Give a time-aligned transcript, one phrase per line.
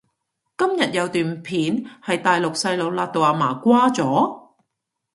[0.57, 4.47] 今日有段片係大陸細路勒到阿嫲瓜咗？